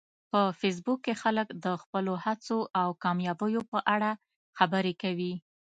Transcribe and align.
په 0.31 0.41
فېسبوک 0.59 0.99
کې 1.05 1.13
خلک 1.21 1.47
د 1.65 1.65
خپلو 1.81 2.13
هڅو 2.25 2.59
او 2.81 2.89
کامیابیو 3.03 3.61
په 3.71 3.79
اړه 3.93 4.11
خبرې 4.57 4.93
کوي 5.01 5.33